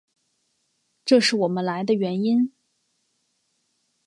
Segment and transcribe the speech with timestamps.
[1.05, 2.51] 这是我们来的原因。